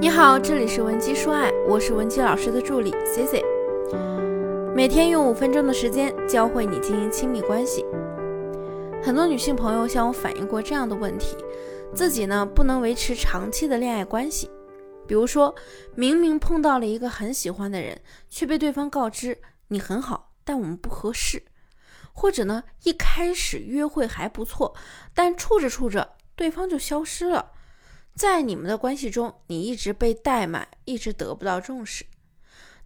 [0.00, 3.44] 你好，这里是文姬说爱，我是文姬老师的助理 C C，
[4.74, 7.84] 每天用五分钟的时间教会你经营亲密关系。
[9.02, 11.36] 很多女性朋友向我反映过这样的问题，
[11.94, 14.50] 自己呢不能维持长期的恋爱关系，
[15.06, 15.54] 比如说
[15.94, 19.36] 明明碰到了一个很喜欢的人，却被对方告知
[19.68, 21.42] 你很好，但我们不合适，
[22.14, 24.74] 或者呢一开始约会还不错，
[25.12, 27.52] 但处着处着对方就消失了。
[28.20, 32.04] 在你们的关系中，你一直被怠慢，一直得不到重视。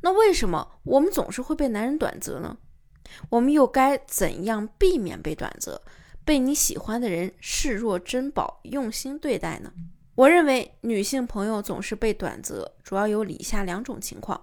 [0.02, 2.56] 那为什么我们总是会被男人短择呢？
[3.30, 5.82] 我们又该怎样避免被短择，
[6.24, 9.72] 被你喜欢的人视若珍宝，用心对待呢？
[10.14, 14.40] 我认为女性朋友总是被短择，主要有以下两种情况。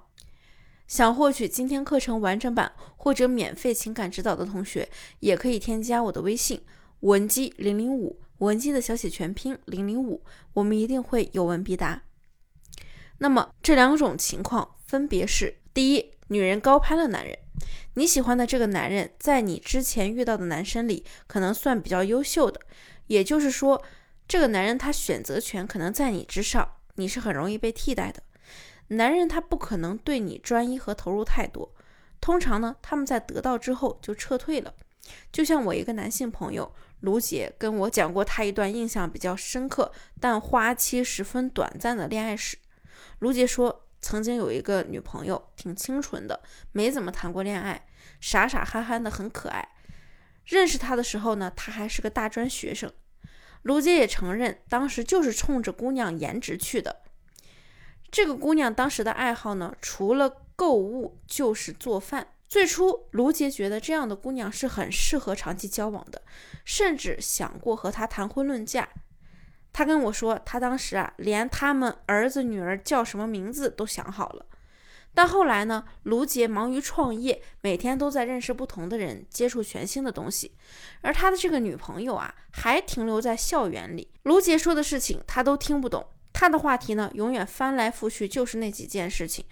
[0.90, 4.90] 想获取今天课程完整版或者免费情感指导的同学，
[5.22, 6.62] 也可以添加我的微信
[7.00, 8.20] 文姬零零五。
[8.42, 10.24] 文姬的小写全拼零零五，
[10.54, 12.02] 我们一定会有问必答。
[13.20, 17.38] 那么这两种情况分别是：第一，女人高攀了男人，
[17.94, 22.60] 你喜欢的这个男人在你之前遇到的男生里可能算比较优秀的，
[23.06, 23.80] 也就是说，
[24.28, 28.24] 这个男人他选择权可能在你之上，你是很容易被替代的。
[28.88, 31.72] 男人他不可能对你专一和投入太多，
[32.20, 34.74] 通常呢，他们在得到之后就撤退了。
[35.32, 42.58] 就像我一个男性朋友卢杰跟我讲过他一段印象比较深刻但花期十分短暂的恋爱史。
[43.20, 46.42] 卢杰说，曾经有一个女朋友挺清纯的，
[46.72, 47.88] 没怎么谈过恋爱，
[48.20, 49.70] 傻傻憨憨的很可爱。
[50.46, 52.92] 认识她的时候呢，她还是个大专学生。
[53.64, 57.04] 卢杰也承认，当时就是冲着姑娘颜值去的。
[58.10, 62.34] 这个姑娘当时的爱好呢，除了购物就是做饭。
[62.52, 66.22] 最初，卢杰觉得这样的姑娘是很适合长期交往的，
[66.66, 68.90] 甚至想过和她谈婚论嫁。
[69.72, 74.46] 他跟我说，他当时啊，连他们儿子女儿叫什么名字都想好了。
[75.14, 80.54] 但后来呢，卢杰忙于创业，每天都在认识不同的人，接触全新的东西，
[81.00, 84.10] 而他的这个女朋友啊，还停留在校园里。
[84.24, 89.46] 卢杰说的事情他都听不懂，他的话题呢，永远翻来覆去就是那几件事情。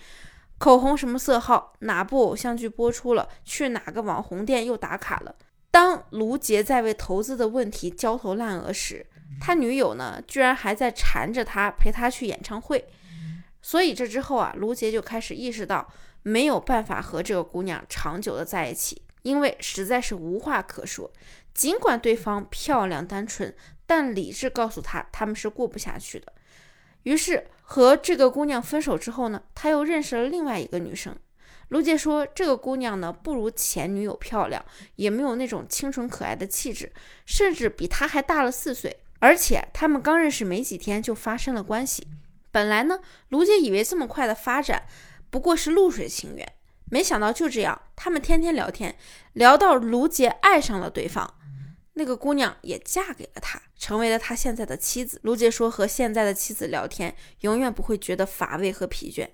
[0.59, 1.73] 口红什么色号？
[1.79, 3.29] 哪部偶像剧播出了？
[3.45, 5.33] 去哪个网红店又打卡了？
[5.71, 9.05] 当卢杰在为投资的问题焦头烂额时，
[9.39, 12.85] 他女友呢，居然还在缠着他陪他去演唱会。
[13.61, 15.87] 所以这之后啊，卢杰就开始意识到
[16.23, 21.09] 没有办法和这个姑娘长久的在一起，因为实在是无话可说。
[21.53, 23.55] 尽管对方漂亮单纯，
[23.85, 26.33] 但理智告诉他他们是过不下去的。
[27.03, 27.47] 于是。
[27.71, 31.15] 和这个姑娘分手之后呢，他又认识了另外一个女生。
[31.67, 34.65] 卢杰说，这个姑娘呢不如前女友漂亮，
[34.95, 36.91] 也没有那种清纯可爱的气质，
[37.27, 39.01] 甚至比他还大了四岁。
[39.19, 42.07] 而且他们刚认识没几天就发生了关系。
[42.51, 44.87] 本来呢，卢杰以为这么快的发展
[45.29, 46.53] 不过是露水情缘，
[46.89, 48.95] 没想到就这样，他们天天聊天，
[49.33, 51.35] 聊到卢杰爱上了对方。
[51.99, 55.19] 那个姑娘也嫁给了他，成为了他现在的妻子。
[55.23, 59.27] 卢杰说，和现在的妻子聊天，永远不会觉得乏味和疲倦，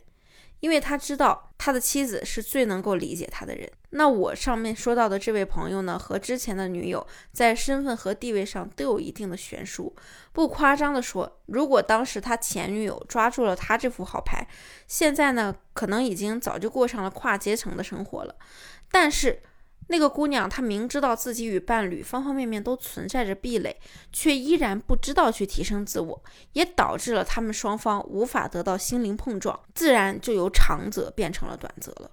[0.62, 3.72] 因为他知道他的妻子是最能够理解他的人。
[3.92, 9.96] 那我上面说到的这位朋友呢，和之前的女友在身份和地位上都有一定的悬殊。
[10.34, 14.48] 不夸张的说，如果当时他前女友抓住了他这副好牌，
[14.88, 18.36] 现在呢，可能已经早就过上了跨阶层的生活了。
[18.90, 19.44] 但是。
[19.88, 23.80] 那个姑娘，她明知道自己与伴侣方方面面都存在着壁垒，
[24.12, 26.24] 却依然不知道去提升自我，
[26.54, 32.10] 也导致了他们双方无法得到心灵碰撞，自然就由长则变成了短则了。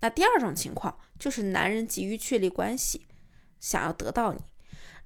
[0.00, 3.06] 那第二种情况就是男人急于确立关系，
[3.58, 4.40] 想要得到你。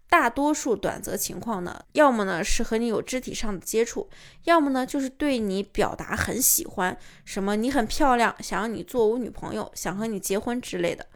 [0.09, 4.11] 大多数短则情况呢，要么呢是和你有肢体上的接触，
[4.43, 11.07] 要么呢就是对你表达很喜欢，什么你很漂亮，想要你做我女朋友，想和你结婚之类的。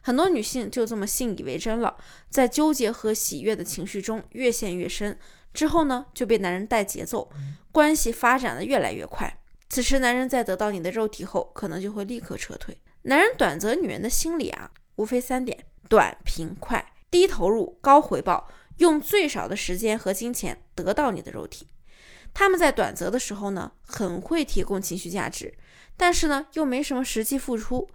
[0.00, 1.96] 很多女性就这么信以为真了，
[2.30, 5.18] 在纠结和喜悦的情绪中越陷越深，
[5.52, 7.30] 之后呢就被男人带节奏，
[7.72, 9.40] 关系发展的越来越快。
[9.68, 12.78] 此时男人在得到你的肉体后，可能就会立刻撤退。
[13.02, 21.66] 男人短则女人的心理啊，无非三点：短平快，低投入高回报，用最少的时间和金钱得到你的肉体。
[22.32, 25.52] 他们在短则的时候呢，很会提供情绪价值。
[25.98, 27.86] 但是呢，又没什么实际付出，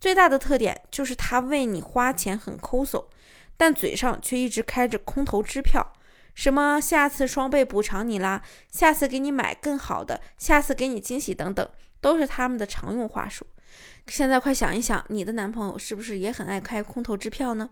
[0.00, 3.08] 最大的特点就是他为你花钱很抠搜，
[3.56, 5.92] 但嘴上却一直开着空头支票，
[6.34, 8.42] 什么下次双倍补偿你啦，
[8.72, 11.68] 下次给你买更好的，下次给你惊喜等等，
[12.00, 13.46] 都是他们的常用话术。
[14.06, 17.68] 现在快想一想，你的男朋友是不是也很爱开空头支票呢？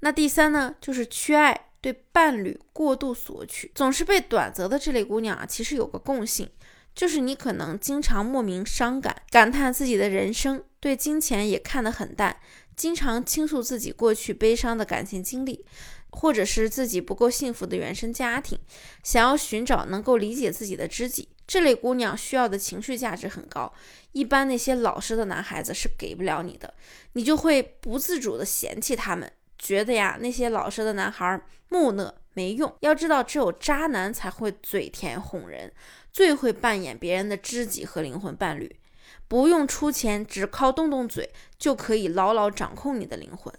[0.00, 6.50] 那第三呢，就是缺爱，对伴侣过度索取，总是被短择的这类姑娘啊，其实有个共性。
[6.98, 12.36] 就是你可能经常莫名伤感，感叹自己的人生，对金钱也看得很淡，
[12.74, 15.64] 经常倾诉自己过去悲伤的感情经历，
[16.10, 18.58] 或者是自己不够幸福的原生家庭，
[19.04, 21.28] 想要寻找能够理解自己的知己。
[21.46, 23.72] 这类姑娘需要的情绪价值很高，
[24.10, 26.74] 一般那些老实的男孩子是给不了你的，
[27.12, 32.72] 你就会不自主的嫌弃他们，觉得呀那些老实的男孩木讷没用。
[32.82, 35.72] 要知道，只有渣男才会嘴甜哄人，
[36.12, 38.78] 最会扮演别人的知己和灵魂伴侣，
[39.26, 43.52] 不用出钱，只靠动动嘴就可以牢牢掌控你的灵魂。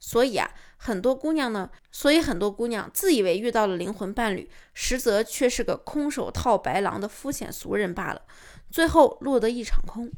[0.00, 8.22] 所以啊，很多姑娘呢，所以很多姑娘自以为遇到了灵魂伴侣，实则却是个空手套白狼的肤浅俗人罢了，
[8.72, 10.10] 最后落得一场空。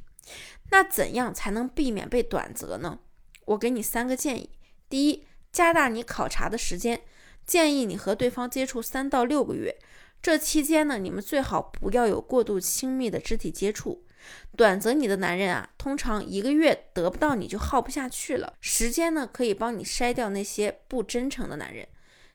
[0.71, 2.99] 那怎样才能避免被短择呢？
[3.45, 4.51] 我给你三个建议：
[4.89, 7.01] 第一，加大你考察的时间，
[7.49, 9.75] 建议你和对方接触三到六个月，
[10.21, 14.05] 这期间呢，你们最好不要有过度亲密的肢体接触。
[14.55, 18.53] 短则你的男人啊，通常一个月得不到你就耗不下去了。
[18.61, 21.89] 时间呢，可以帮你筛掉那些不真诚的男人。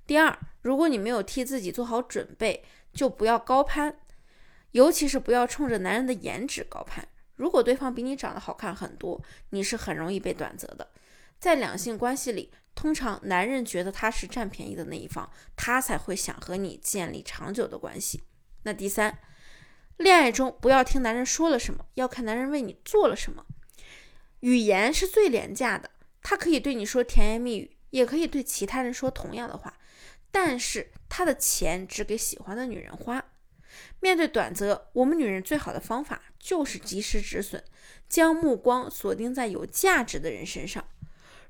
[0.07, 3.95] 第二，如果你没有替自己做好准备，就不要高攀，
[4.71, 7.07] 尤其是不要冲着男人的颜值高攀。
[7.35, 9.21] 如果对方比你长得好看很多，
[9.51, 10.89] 你是很容易被短择的。
[11.39, 18.23] 在两性关系里，通常男人觉得他是占便宜的那一方，他才会想和你建立长久的关系。
[18.63, 19.19] 那第三。
[19.97, 23.45] 恋爱中不要听男人说了什么，要看男人为你做了什么。
[24.39, 25.91] 语言是最廉价的，
[26.23, 29.77] 他可以对你说甜言蜜语，也可以对其他人说同样的话，
[30.31, 33.23] 但是他的钱只给喜欢的女人花。
[33.99, 37.63] 面对短则，我们女人最好的方法就是及时止损，
[38.09, 40.83] 将目光锁定在有价值的人身上。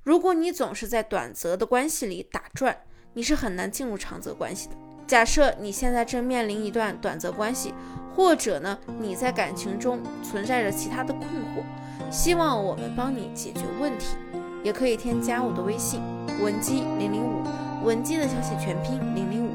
[0.03, 2.77] 如果你总是在短则的关系里打转，
[3.13, 4.75] 你是很难进入长则关系的。
[5.07, 7.73] 假设你现在正面临一段短则关系。
[8.15, 11.63] 或者呢，你在感情中存在着其他的困惑，
[12.11, 14.15] 希望我们帮你解决问题，
[14.63, 15.99] 也可以添加我的微信
[16.39, 17.41] 文姬零零五，
[17.83, 19.49] 文姬的小写全拼零零五，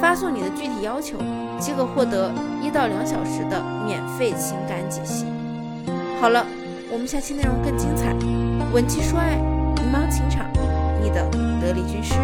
[0.00, 1.18] 发送你的具体要求，
[1.58, 2.32] 即可获得
[2.62, 5.26] 一到两小时的免费情感解析。
[6.20, 6.46] 好了，
[6.92, 8.14] 我们下期内容更精彩，
[8.72, 9.40] 文姬说爱，
[9.78, 10.44] 迷茫情场，
[11.00, 11.24] 你的
[11.60, 12.14] 得力军师。